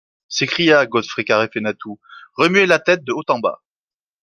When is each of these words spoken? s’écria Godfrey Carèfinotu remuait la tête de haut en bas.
s’écria 0.29 0.87
Godfrey 0.87 1.23
Carèfinotu 1.23 1.89
remuait 2.33 2.65
la 2.65 2.79
tête 2.79 3.03
de 3.03 3.13
haut 3.13 3.21
en 3.27 3.37
bas. 3.37 3.61